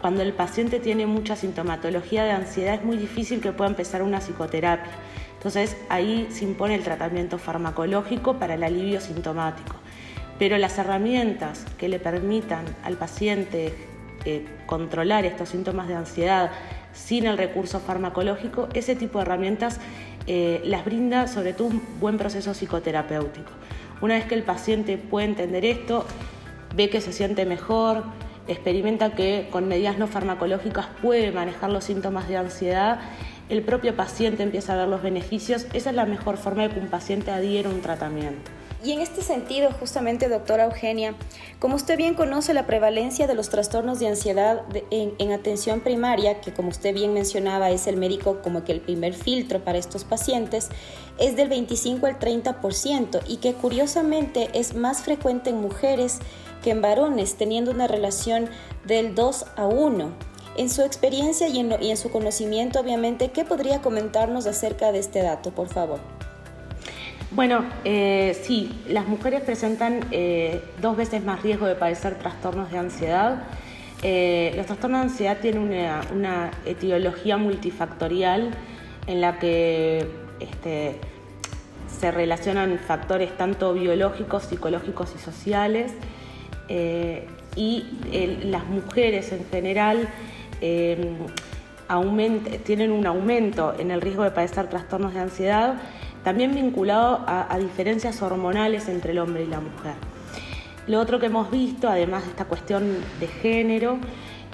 cuando 0.00 0.22
el 0.22 0.32
paciente 0.32 0.80
tiene 0.80 1.06
mucha 1.06 1.36
sintomatología 1.36 2.24
de 2.24 2.32
ansiedad, 2.32 2.74
es 2.74 2.84
muy 2.84 2.96
difícil 2.96 3.40
que 3.40 3.52
pueda 3.52 3.70
empezar 3.70 4.02
una 4.02 4.18
psicoterapia. 4.18 4.92
Entonces 5.34 5.76
ahí 5.88 6.26
se 6.30 6.44
impone 6.44 6.74
el 6.74 6.82
tratamiento 6.82 7.38
farmacológico 7.38 8.34
para 8.34 8.54
el 8.54 8.64
alivio 8.64 9.00
sintomático. 9.00 9.76
Pero 10.38 10.58
las 10.58 10.78
herramientas 10.78 11.64
que 11.78 11.88
le 11.88 11.98
permitan 11.98 12.64
al 12.82 12.96
paciente 12.96 13.89
eh, 14.24 14.46
controlar 14.66 15.24
estos 15.24 15.48
síntomas 15.48 15.88
de 15.88 15.94
ansiedad 15.94 16.50
sin 16.92 17.26
el 17.26 17.38
recurso 17.38 17.80
farmacológico, 17.80 18.68
ese 18.74 18.96
tipo 18.96 19.18
de 19.18 19.22
herramientas 19.22 19.80
eh, 20.26 20.60
las 20.64 20.84
brinda 20.84 21.28
sobre 21.28 21.52
todo 21.52 21.68
un 21.68 21.82
buen 22.00 22.18
proceso 22.18 22.52
psicoterapéutico. 22.52 23.50
Una 24.00 24.14
vez 24.14 24.24
que 24.24 24.34
el 24.34 24.42
paciente 24.42 24.98
puede 24.98 25.26
entender 25.26 25.64
esto, 25.64 26.04
ve 26.74 26.88
que 26.88 27.00
se 27.00 27.12
siente 27.12 27.46
mejor, 27.46 28.04
experimenta 28.48 29.14
que 29.14 29.48
con 29.50 29.68
medidas 29.68 29.98
no 29.98 30.06
farmacológicas 30.06 30.86
puede 31.00 31.32
manejar 31.32 31.70
los 31.70 31.84
síntomas 31.84 32.28
de 32.28 32.36
ansiedad 32.36 33.00
el 33.50 33.62
propio 33.62 33.96
paciente 33.96 34.44
empieza 34.44 34.74
a 34.74 34.76
ver 34.76 34.88
los 34.88 35.02
beneficios, 35.02 35.66
esa 35.72 35.90
es 35.90 35.96
la 35.96 36.06
mejor 36.06 36.36
forma 36.36 36.62
de 36.62 36.70
que 36.70 36.78
un 36.78 36.86
paciente 36.86 37.32
adhiera 37.32 37.68
a 37.68 37.72
un 37.72 37.80
tratamiento. 37.80 38.48
Y 38.82 38.92
en 38.92 39.00
este 39.00 39.20
sentido, 39.20 39.70
justamente, 39.78 40.30
doctora 40.30 40.64
Eugenia, 40.64 41.14
como 41.58 41.76
usted 41.76 41.98
bien 41.98 42.14
conoce 42.14 42.54
la 42.54 42.66
prevalencia 42.66 43.26
de 43.26 43.34
los 43.34 43.50
trastornos 43.50 43.98
de 43.98 44.08
ansiedad 44.08 44.62
en, 44.90 45.32
atención 45.32 45.80
primaria, 45.80 46.40
que 46.40 46.54
como 46.54 46.70
usted 46.70 46.94
bien 46.94 47.12
mencionaba 47.12 47.70
es 47.70 47.86
el 47.86 47.98
médico 47.98 48.40
como 48.42 48.64
que 48.64 48.72
el 48.72 48.80
primer 48.80 49.12
filtro 49.12 49.62
para 49.62 49.76
estos 49.76 50.04
pacientes, 50.04 50.70
es 51.18 51.36
del 51.36 51.50
25 51.50 52.06
al 52.06 52.18
30% 52.18 53.20
y 53.28 53.36
que 53.36 53.52
curiosamente 53.52 54.48
es 54.54 54.74
más 54.74 55.02
frecuente 55.02 55.50
en 55.50 55.60
mujeres 55.60 56.20
que 56.62 56.70
en 56.70 56.80
varones, 56.80 57.34
teniendo 57.34 57.70
una 57.72 57.86
relación 57.86 58.48
del 58.86 59.14
2 59.14 59.44
a 59.56 59.66
1. 59.66 60.30
En 60.56 60.70
su 60.70 60.82
experiencia 60.82 61.48
y 61.48 61.58
en, 61.58 61.96
su 61.98 62.10
conocimiento, 62.10 62.80
obviamente, 62.80 63.30
¿qué 63.30 63.44
podría 63.44 63.82
comentarnos 63.82 64.46
acerca 64.46 64.90
de 64.90 64.98
este 64.98 65.22
dato, 65.22 65.52
por 65.52 65.68
favor? 65.68 66.00
Bueno, 67.32 67.64
eh, 67.84 68.36
sí, 68.42 68.72
las 68.88 69.06
mujeres 69.06 69.42
presentan 69.42 70.00
eh, 70.10 70.64
dos 70.82 70.96
veces 70.96 71.24
más 71.24 71.42
riesgo 71.42 71.66
de 71.66 71.76
padecer 71.76 72.16
trastornos 72.16 72.72
de 72.72 72.78
ansiedad. 72.78 73.44
Eh, 74.02 74.52
los 74.56 74.66
trastornos 74.66 75.02
de 75.02 75.10
ansiedad 75.10 75.38
tienen 75.38 75.62
una, 76.12 76.50
etiología 76.66 77.36
multifactorial 77.36 78.50
en 79.06 79.20
la 79.20 79.38
que 79.38 80.08
este, 80.40 80.96
se 82.00 82.10
relacionan 82.10 82.80
factores 82.80 83.36
tanto 83.36 83.74
biológicos, 83.74 84.44
psicológicos 84.44 85.14
y 85.14 85.18
sociales. 85.20 85.92
y 87.56 87.84
las 88.44 88.64
mujeres 88.66 89.32
en 89.32 89.44
general 89.50 90.08
tienen 92.64 92.92
un 92.92 93.06
aumento 93.06 93.74
en 93.78 93.90
el 93.90 94.00
riesgo 94.00 94.24
de 94.24 94.30
padecer 94.30 94.68
trastornos 94.68 95.14
de 95.14 95.20
ansiedad, 95.20 95.74
también 96.24 96.54
vinculado 96.54 97.24
a, 97.26 97.56
diferencias 97.58 98.20
hormonales 98.22 98.88
entre 98.88 99.12
el 99.12 99.18
hombre 99.18 99.44
y 99.44 99.46
la 99.46 99.60
mujer. 99.60 99.94
Lo 100.86 101.00
otro 101.00 101.18
que 101.18 101.26
hemos 101.26 101.50
visto, 101.50 101.88
además 101.88 102.24
de 102.24 102.30
esta 102.30 102.44
cuestión 102.44 102.96
de 103.20 103.26
género, 103.26 103.98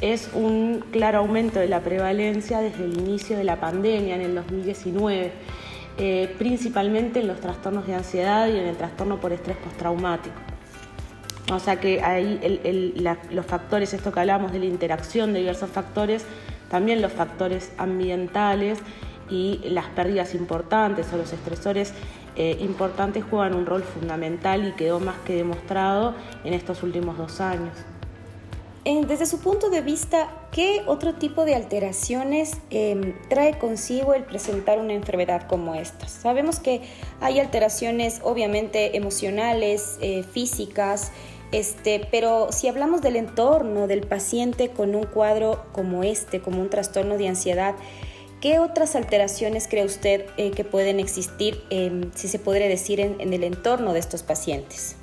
es 0.01 0.31
un 0.35 0.85
claro 0.91 1.19
aumento 1.19 1.59
de 1.59 1.69
la 1.69 1.81
prevalencia 1.81 2.61
desde 2.61 2.85
el 2.85 2.99
inicio 2.99 3.37
de 3.37 3.45
la 3.45 3.59
pandemia 3.59 4.15
en 4.15 4.21
el 4.21 4.35
2019, 4.35 5.33
eh, 5.99 6.35
principalmente 6.39 7.21
en 7.21 7.29
los 7.29 7.41
trastornos 7.41 7.87
de 7.87 7.95
ansiedad 7.95 8.49
y 8.49 8.59
en 8.59 8.67
el 8.67 8.77
trastorno 8.77 9.19
por 9.19 9.33
estrés 9.33 9.57
postraumático. 9.57 10.37
O 11.53 11.61
sea 11.61 11.81
que 11.81 12.03
ahí 12.03 12.95
los 13.31 13.47
factores, 13.47 13.95
esto 13.95 14.13
que 14.13 14.21
hablamos 14.21 14.53
de 14.53 14.59
la 14.59 14.67
interacción 14.67 15.33
de 15.33 15.41
diversos 15.41 15.71
factores, 15.71 16.25
también 16.69 17.01
los 17.01 17.13
factores 17.13 17.73
ambientales 17.79 18.79
y 19.29 19.61
las 19.65 19.87
pérdidas 19.87 20.35
importantes 20.35 21.13
o 21.13 21.17
los 21.17 21.33
estresores 21.33 21.93
eh, 22.37 22.59
importantes 22.61 23.25
juegan 23.25 23.55
un 23.55 23.67
rol 23.67 23.83
fundamental 23.83 24.69
y 24.69 24.73
quedó 24.73 25.01
más 25.01 25.17
que 25.21 25.35
demostrado 25.35 26.15
en 26.45 26.53
estos 26.53 26.83
últimos 26.83 27.17
dos 27.17 27.41
años. 27.41 27.73
desde 28.85 29.27
su 29.27 29.41
punto 29.41 29.69
de 29.69 29.81
vista, 29.81 30.29
¿qué 30.53 30.83
otro 30.87 31.15
tipo 31.15 31.45
de 31.45 31.55
alteraciones 31.55 32.53
em, 32.71 33.15
trae 33.29 33.59
consigo 33.59 34.15
el 34.15 34.23
presentar 34.23 34.79
una 34.79 34.93
enfermedad 34.93 35.49
como 35.49 35.75
esta? 35.75 36.07
Sabemos 36.07 36.61
que 36.61 36.83
hay 37.21 37.41
alteraciones 37.41 38.21
obviamente 38.23 38.97
emocionales, 38.97 39.99
eh, 40.01 40.23
físicas, 40.23 41.11
este, 41.53 42.07
pero 42.11 42.49
si 42.51 42.69
hablamos 42.69 43.03
del 43.03 43.17
entorno 43.17 43.87
del 43.87 44.07
paciente 44.07 44.69
con 44.69 44.95
un 44.95 45.05
cuadro 45.05 45.65
como 45.73 46.03
este, 46.03 46.41
como 46.41 46.61
un 46.61 46.71
trastorno 46.71 47.17
de 47.17 47.29
ansiedad, 47.29 47.75
¿qué 48.41 48.59
otras 48.59 48.97
alteraciones 48.97 49.69
cree 49.69 49.85
usted 49.85 50.27
eh, 50.37 50.51
que 50.51 50.65
pueden 50.65 51.01
existir, 51.01 51.63
em, 51.71 52.11
si 52.15 52.29
se 52.29 52.39
podría 52.39 52.69
decir, 52.69 53.01
en, 53.01 53.33
el 53.33 53.45
entorno 53.45 53.93
de 53.93 53.99
estos 53.99 54.23
pacientes? 54.23 54.97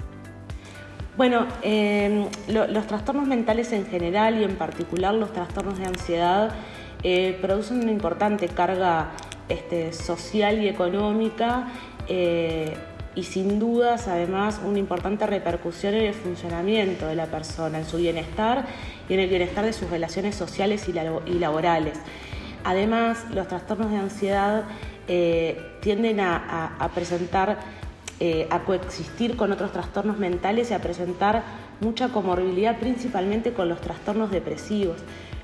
Bueno, 1.18 1.48
em, 1.62 2.26
los 2.48 2.88
trastornos 2.88 3.28
mentales 3.28 3.72
en 3.72 3.86
general 3.86 4.40
y 4.40 4.44
en 4.44 4.56
particular 4.56 5.14
los 5.14 5.32
trastornos 5.32 5.78
de 5.78 5.86
ansiedad 5.86 6.52
eh, 7.04 7.38
producen 7.42 7.82
una 7.82 7.92
importante 7.92 8.48
carga 8.48 9.12
este, 9.50 9.94
social 9.94 10.64
y 10.64 10.68
económica. 10.68 11.68
Eh, 12.08 12.74
y 13.16 13.24
sin 13.24 13.60
dudas 13.60 14.08
además 14.08 14.60
una 14.66 14.80
importante 14.80 15.28
repercusión 15.28 15.94
en 15.94 16.06
el 16.06 16.14
funcionamiento 16.14 17.06
de 17.06 17.16
la 17.16 17.28
persona, 17.28 17.80
en 17.80 17.86
su 17.86 17.98
bienestar 17.98 18.66
y 19.08 19.14
en 19.14 19.20
el 19.20 19.30
bienestar 19.30 19.66
de 19.66 19.74
sus 19.74 19.90
relaciones 19.90 20.36
sociales 20.36 20.88
y 20.90 21.40
laborales. 21.40 22.00
Además, 22.64 23.26
los 23.34 23.48
trastornos 23.48 23.92
de 23.92 23.98
ansiedad 23.98 24.64
eh, 25.08 25.62
tienden 25.82 26.22
a, 26.22 26.90
presentar, 26.96 27.60
eh, 28.20 28.48
a 28.50 28.60
coexistir 28.60 29.36
con 29.36 29.52
otros 29.52 29.74
trastornos 29.74 30.18
mentales 30.18 30.72
y 30.72 30.74
a 30.74 30.80
presentar 30.80 31.44
mucha 31.82 32.10
comorbilidad 32.10 32.80
principalmente 32.80 33.52
con 33.52 33.68
los 33.68 33.82
trastornos 33.82 34.32
depresivos, 34.32 34.98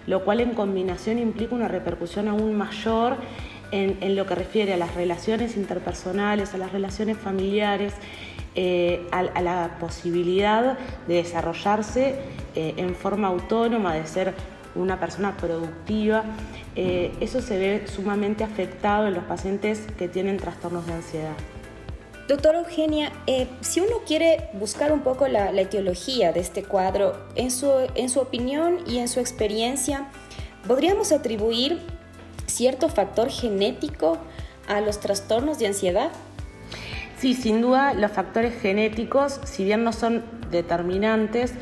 lo 0.07 0.23
cual 0.23 0.39
en 0.39 0.53
combinación 0.53 1.19
implica 1.19 1.55
una 1.55 1.67
repercusión 1.67 2.29
aún 2.29 2.55
mayor 2.55 3.17
en, 3.71 4.15
lo 4.15 4.25
que 4.25 4.33
refiere 4.35 4.73
a 4.73 4.77
las 4.77 4.95
relaciones 4.95 5.57
interpersonales, 5.57 6.53
a 6.53 6.57
las 6.57 6.71
relaciones 6.71 7.17
familiares, 7.17 7.93
eh, 8.55 9.07
a, 9.11 9.41
la 9.41 9.77
posibilidad 9.79 10.77
de 11.07 11.15
desarrollarse 11.15 12.15
en 12.55 12.95
forma 12.95 13.27
autónoma, 13.27 13.93
de 13.93 14.07
ser 14.07 14.33
una 14.75 14.99
persona 14.99 15.35
productiva, 15.38 16.23
eh, 16.75 17.11
eso 17.19 17.41
se 17.41 17.57
ve 17.57 17.88
sumamente 17.88 18.43
afectado 18.43 19.07
en 19.07 19.13
los 19.13 19.23
pacientes 19.23 19.81
que 19.97 20.07
tienen 20.07 20.38
trastornos 20.38 20.85
de 20.85 20.93
ansiedad. 20.93 21.35
Doctora 22.27 22.59
Eugenia, 22.59 23.11
eh, 23.25 23.47
si 23.61 23.79
uno 23.79 24.01
quiere 24.05 24.49
buscar 24.53 24.91
un 24.91 25.01
poco 25.01 25.27
la, 25.27 25.49
etiología 25.49 26.31
de 26.31 26.39
este 26.41 26.63
cuadro, 26.63 27.17
en 27.35 27.49
su, 27.49 27.71
en 27.95 28.09
su 28.09 28.19
opinión 28.19 28.77
y 28.85 28.99
en 28.99 29.07
su 29.07 29.19
experiencia, 29.19 30.09
¿podríamos 30.67 31.11
atribuir 31.11 31.79
cierto 32.45 32.88
factor 32.88 33.29
genético 33.29 34.19
a 34.67 34.79
los 34.79 34.99
trastornos 34.99 35.57
de 35.57 35.67
ansiedad? 35.67 36.11
Sí, 37.17 37.33
sin 37.33 37.61
duda 37.61 37.95
los 37.95 38.11
factores 38.11 38.61
genéticos, 38.61 39.39
si 39.43 39.63
bien 39.63 39.83
no 39.83 39.91
son 39.91 40.23
determinantes, 40.51 41.53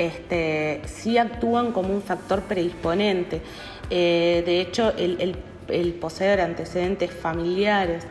este, 0.00 0.80
sí 0.86 1.18
actúan 1.18 1.72
como 1.72 1.92
un 1.92 2.00
factor 2.00 2.40
predisponente. 2.42 3.42
Eh, 3.90 4.42
de 4.46 4.62
hecho, 4.62 4.94
el, 4.96 5.36
poseer 6.00 6.40
antecedentes 6.40 7.12
familiares 7.12 8.04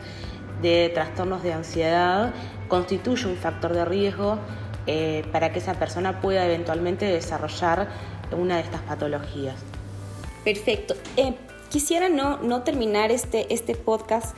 de 0.62 0.90
trastornos 0.94 1.42
de 1.42 1.52
ansiedad 1.52 2.32
constituye 2.68 3.26
un 3.26 3.36
factor 3.36 3.74
de 3.74 3.84
riesgo 3.84 4.38
eh, 4.86 5.24
para 5.32 5.52
que 5.52 5.58
esa 5.58 5.74
persona 5.74 6.20
pueda 6.20 6.46
eventualmente 6.46 7.06
desarrollar 7.06 7.88
una 8.30 8.56
de 8.56 8.62
estas 8.62 8.82
patologías. 8.82 9.56
Perfecto. 10.44 10.94
Eh, 11.16 11.34
quisiera 11.70 12.08
no, 12.08 12.38
no, 12.38 12.62
terminar 12.62 13.10
este, 13.10 13.52
este 13.52 13.74
podcast 13.74 14.36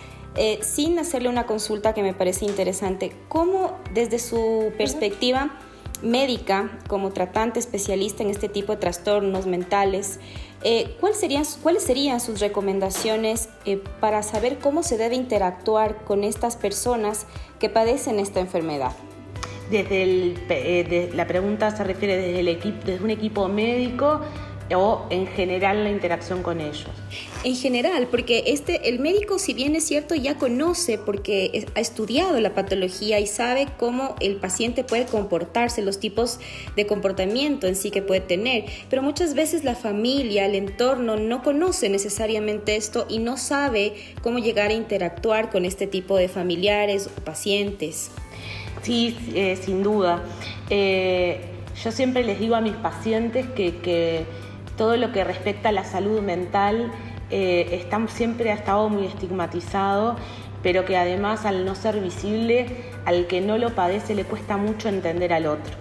sin 0.62 0.98
hacerle 0.98 1.28
una 1.28 1.44
consulta 1.44 1.92
que 1.92 2.02
me 2.02 2.14
parece 2.14 2.46
interesante. 2.46 3.12
¿Cómo 3.28 3.78
desde 3.92 4.18
su 4.18 4.72
perspectiva 4.78 5.50
médica, 6.02 6.78
como 6.88 7.12
tratante 7.12 7.58
especialista 7.58 8.22
en 8.22 8.30
este 8.30 8.48
tipo 8.48 8.72
de 8.72 8.78
trastornos 8.78 9.46
mentales, 9.46 10.20
eh, 10.64 10.96
¿cuáles, 11.00 11.18
serían, 11.18 11.44
¿cuáles 11.62 11.82
serían 11.82 12.20
sus 12.20 12.40
recomendaciones 12.40 13.48
eh, 13.64 13.82
para 14.00 14.22
saber 14.22 14.58
cómo 14.58 14.82
se 14.82 14.96
debe 14.96 15.16
interactuar 15.16 16.04
con 16.04 16.22
estas 16.22 16.56
personas 16.56 17.26
que 17.58 17.68
padecen 17.68 18.20
esta 18.20 18.40
enfermedad? 18.40 18.92
Desde 19.70 20.02
el, 20.02 20.38
eh, 20.50 21.10
la 21.14 21.26
pregunta 21.26 21.74
se 21.74 21.82
refiere 21.82 22.16
desde, 22.16 22.72
desde 22.84 23.02
un 23.02 23.10
equipo 23.10 23.48
médico 23.48 24.20
o 24.74 25.06
en 25.10 25.26
general 25.26 25.84
la 25.84 25.90
interacción 25.90 26.42
con 26.42 26.60
ellos? 26.60 26.86
En 27.44 27.56
general, 27.56 28.06
porque 28.08 28.44
este, 28.46 28.88
el 28.88 29.00
médico, 29.00 29.38
si 29.38 29.52
bien 29.52 29.74
es 29.74 29.84
cierto, 29.84 30.14
ya 30.14 30.36
conoce 30.36 30.96
porque 30.96 31.66
ha 31.74 31.80
estudiado 31.80 32.38
la 32.40 32.54
patología 32.54 33.18
y 33.18 33.26
sabe 33.26 33.66
cómo 33.78 34.14
el 34.20 34.36
paciente 34.36 34.84
puede 34.84 35.06
comportarse, 35.06 35.82
los 35.82 35.98
tipos 35.98 36.38
de 36.76 36.86
comportamiento 36.86 37.66
en 37.66 37.74
sí 37.74 37.90
que 37.90 38.00
puede 38.00 38.20
tener, 38.20 38.66
pero 38.88 39.02
muchas 39.02 39.34
veces 39.34 39.64
la 39.64 39.74
familia, 39.74 40.46
el 40.46 40.54
entorno 40.54 41.16
no 41.16 41.42
conoce 41.42 41.88
necesariamente 41.88 42.76
esto 42.76 43.06
y 43.08 43.18
no 43.18 43.36
sabe 43.36 43.94
cómo 44.22 44.38
llegar 44.38 44.70
a 44.70 44.74
interactuar 44.74 45.50
con 45.50 45.64
este 45.64 45.86
tipo 45.88 46.16
de 46.16 46.28
familiares 46.28 47.08
o 47.18 47.24
pacientes. 47.24 48.10
Sí, 48.82 49.16
eh, 49.34 49.58
sin 49.60 49.82
duda. 49.82 50.24
Eh, 50.70 51.40
yo 51.82 51.90
siempre 51.90 52.24
les 52.24 52.38
digo 52.38 52.54
a 52.54 52.60
mis 52.60 52.74
pacientes 52.74 53.46
que 53.46 54.26
todo 54.76 54.96
lo 54.96 55.12
que 55.12 55.24
respecta 55.24 55.68
a 55.70 55.72
la 55.72 55.84
salud 55.84 56.20
mental 56.20 56.90
eh, 57.30 57.88
siempre 58.08 58.50
ha 58.50 58.54
estado 58.54 58.88
muy 58.90 59.06
estigmatizado, 59.06 60.16
pero 60.62 60.84
que 60.84 60.96
además 60.96 61.46
al 61.46 61.64
no 61.64 61.74
ser 61.74 61.98
visible, 61.98 62.66
al 63.06 63.26
que 63.26 63.40
no 63.40 63.58
lo 63.58 63.70
padece 63.70 64.14
le 64.14 64.24
cuesta 64.24 64.56
mucho 64.56 64.88
entender 64.88 65.32
al 65.32 65.46
otro. 65.46 65.74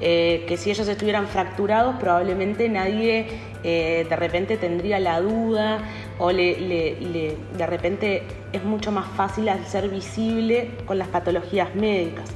Eh, 0.00 0.44
que 0.48 0.56
si 0.56 0.70
ellos 0.70 0.88
estuvieran 0.88 1.28
fracturados 1.28 1.94
probablemente 2.00 2.68
nadie 2.68 3.28
eh, 3.62 4.04
de 4.08 4.16
repente 4.16 4.56
tendría 4.56 4.98
la 4.98 5.20
duda 5.20 5.78
o 6.18 6.32
de 6.32 7.66
repente 7.66 8.24
es 8.52 8.64
mucho 8.64 8.90
más 8.90 9.06
fácil 9.16 9.48
al 9.48 9.64
ser 9.66 9.88
visible 9.88 10.72
con 10.84 10.98
las 10.98 11.08
patologías 11.08 11.74
médicas. 11.74 12.30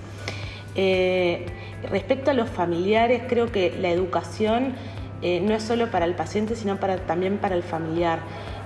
respecto 1.91 2.31
a 2.31 2.35
los 2.35 2.49
familiares, 2.49 3.23
creo 3.29 3.53
que 3.53 3.75
la 3.79 3.91
educación 3.91 4.75
eh, 5.21 5.41
no 5.41 5.55
es 5.55 5.63
solo 5.63 5.91
para 5.91 6.05
el 6.05 6.15
paciente, 6.15 6.55
sino 6.55 6.77
también 6.77 7.39
para 7.39 7.57
el 7.57 7.63
familiar. 7.63 8.21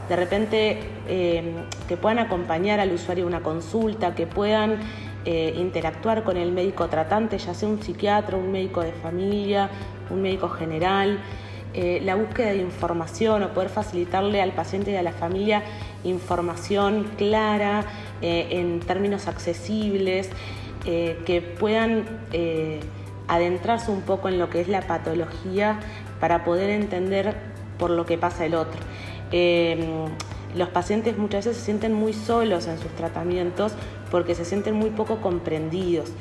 De 0.08 0.16
repente, 0.16 0.80
eh, 1.08 1.54
que 1.88 1.96
puedan 1.96 2.18
acompañar 2.18 2.80
al 2.80 2.92
usuario 2.92 3.24
a 3.24 3.28
una 3.28 3.40
consulta, 3.40 4.14
que 4.14 4.26
puedan 4.26 4.78
eh, 5.24 5.54
interactuar 5.56 6.24
con 6.24 6.36
el 6.36 6.52
médico 6.52 6.88
tratante, 6.88 7.38
ya 7.38 7.54
sea 7.54 7.68
un 7.68 7.82
psiquiatra, 7.82 8.36
un 8.36 8.52
médico 8.52 8.82
de 8.82 8.92
familia, 8.92 9.70
un 10.10 10.22
médico 10.22 10.48
general. 10.48 11.18
la 11.74 12.16
búsqueda 12.16 12.50
de 12.50 12.58
información 12.58 13.42
o 13.44 13.48
poder 13.54 13.70
facilitarle 13.70 14.42
al 14.42 14.52
paciente 14.52 14.90
y 14.90 14.96
a 14.96 15.02
la 15.02 15.12
familia 15.12 15.62
información 16.04 17.06
clara, 17.16 17.86
en 18.20 18.80
términos 18.80 19.26
accesibles, 19.26 20.28
que 20.84 21.56
puedan 21.58 22.04
adentrarse 23.28 23.90
un 23.90 24.02
poco 24.02 24.28
en 24.28 24.38
lo 24.38 24.50
que 24.50 24.60
es 24.60 24.68
la 24.68 24.82
patología 24.82 25.78
para 26.22 26.44
poder 26.44 26.70
entender 26.70 27.34
por 27.80 27.90
lo 27.90 28.06
que 28.06 28.16
pasa 28.16 28.46
el 28.46 28.54
otro. 28.54 28.78
Em, 29.32 30.04
los 30.54 30.68
pacientes 30.68 31.18
muchas 31.18 31.46
veces 31.46 31.56
se 31.56 31.64
sienten 31.64 31.92
muy 31.94 32.12
solos 32.12 32.68
en 32.68 32.78
sus 32.78 32.92
tratamientos 32.92 33.72
porque 34.08 34.36
se 34.36 34.44
sienten 34.44 34.76
muy 34.76 34.90
poco 34.90 35.20
comprendidos. 35.20 36.12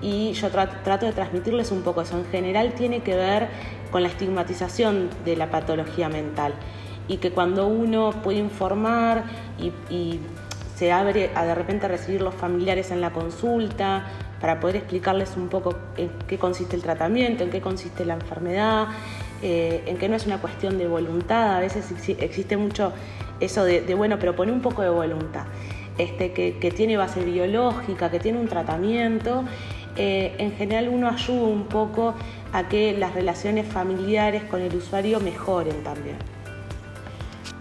Y 0.00 0.32
yo 0.32 0.48
trato, 0.48 1.04
de 1.04 1.12
transmitirles 1.12 1.70
un 1.70 1.82
poco 1.82 2.00
eso. 2.00 2.16
En 2.16 2.24
general 2.24 2.72
tiene 2.72 3.02
que 3.02 3.14
ver 3.14 3.48
con 3.90 4.02
la 4.02 4.08
estigmatización 4.08 5.10
de 5.26 5.36
la 5.36 5.50
patología 5.50 6.08
mental. 6.08 6.54
Y 7.06 7.18
que 7.18 7.30
cuando 7.30 7.66
uno 7.66 8.10
puede 8.22 8.38
informar 8.38 9.24
y, 9.90 10.18
se 10.76 10.90
abre 10.90 11.30
a 11.34 11.44
de 11.44 11.54
repente 11.54 11.86
recibir 11.86 12.22
los 12.22 12.34
familiares 12.34 12.90
en 12.90 13.02
la 13.02 13.12
consulta 13.12 14.06
para 14.40 14.58
poder 14.58 14.76
explicarles 14.76 15.36
un 15.36 15.48
poco 15.48 15.76
en 15.96 16.10
qué 16.26 16.38
consiste 16.38 16.74
el 16.74 16.82
tratamiento, 16.82 17.44
en 17.44 17.50
qué 17.50 17.60
consiste 17.60 18.04
la 18.04 18.14
enfermedad, 18.14 18.88
eh, 19.42 19.82
en 19.86 19.98
que 19.98 20.08
no 20.08 20.14
es 20.14 20.26
una 20.26 20.40
cuestión 20.40 20.78
de 20.78 20.86
voluntad, 20.86 21.56
a 21.56 21.60
veces 21.60 21.84
existe 22.18 22.56
mucho 22.56 22.92
eso 23.40 23.64
de, 23.64 23.94
bueno, 23.94 24.18
pero 24.20 24.36
pone 24.36 24.52
un 24.52 24.62
poco 24.62 24.82
de 24.82 24.88
voluntad, 24.88 25.44
este, 25.98 26.32
que, 26.32 26.70
tiene 26.70 26.96
base 26.96 27.24
biológica, 27.24 28.10
que 28.10 28.20
tiene 28.20 28.38
un 28.38 28.48
tratamiento. 28.48 29.44
Eh, 29.96 30.34
en 30.38 30.52
general 30.52 30.88
uno 30.88 31.08
ayuda 31.08 31.42
un 31.42 31.64
poco 31.64 32.14
a 32.52 32.68
que 32.68 32.96
las 32.96 33.14
relaciones 33.14 33.66
familiares 33.66 34.42
con 34.44 34.60
el 34.62 34.74
usuario 34.74 35.20
mejoren 35.20 35.82
también. 35.82 36.16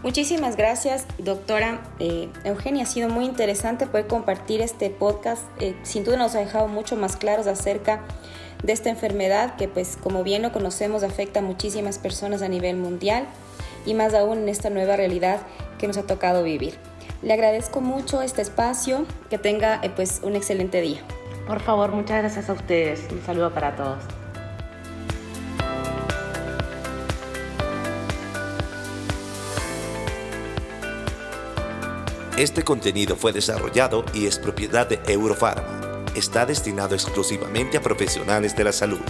Muchísimas 0.03 0.55
gracias, 0.55 1.07
doctora 1.17 1.81
eh, 1.99 2.29
Eugenia. 2.43 2.83
Ha 2.83 2.87
sido 2.87 3.09
muy 3.09 3.25
interesante 3.25 3.85
poder 3.85 4.07
compartir 4.07 4.61
este 4.61 4.89
podcast. 4.89 5.43
sin 5.83 6.03
duda 6.03 6.17
nos 6.17 6.35
ha 6.35 6.39
dejado 6.39 6.67
mucho 6.67 6.95
más 6.95 7.17
claros 7.17 7.47
acerca 7.47 8.01
de 8.63 8.73
esta 8.73 8.89
enfermedad 8.89 9.55
que 9.55 9.67
pues 9.67 9.97
como 10.01 10.23
bien 10.23 10.41
lo 10.41 10.51
conocemos 10.51 11.03
afecta 11.03 11.39
a 11.39 11.43
muchísimas 11.43 11.97
personas 11.97 12.41
a 12.41 12.47
nivel 12.47 12.77
mundial 12.77 13.25
y 13.85 13.93
más 13.93 14.13
aún 14.13 14.39
en 14.39 14.49
esta 14.49 14.69
nueva 14.69 14.95
realidad 14.95 15.41
que 15.77 15.87
nos 15.87 15.97
ha 15.97 16.03
tocado 16.03 16.43
vivir. 16.43 16.75
Le 17.21 17.33
agradezco 17.33 17.81
mucho 17.81 18.21
este 18.21 18.41
espacio, 18.41 19.05
que 19.29 19.37
tenga 19.37 19.79
eh, 19.83 19.91
pues 19.95 20.21
un 20.23 20.35
excelente 20.35 20.81
día. 20.81 21.01
Por 21.47 21.59
favor, 21.59 21.91
muchas 21.91 22.19
gracias 22.19 22.49
a 22.49 22.53
ustedes. 22.53 23.01
Un 23.11 23.23
saludo 23.23 23.53
para 23.53 23.75
todos. 23.75 24.03
Este 32.37 32.63
contenido 32.63 33.15
fue 33.15 33.33
desarrollado 33.33 34.03
y 34.15 34.25
es 34.25 34.39
propiedad 34.39 34.87
de 34.87 34.99
Eurofarma 35.11 35.80
está 36.15 36.45
destinado 36.45 36.95
exclusivamente 36.95 37.77
a 37.77 37.81
profesionales 37.81 38.55
de 38.55 38.63
la 38.63 38.71
salud. 38.71 39.01